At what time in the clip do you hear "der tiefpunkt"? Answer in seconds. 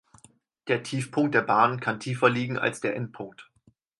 0.67-1.35